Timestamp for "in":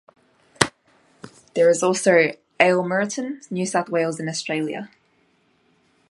4.19-4.27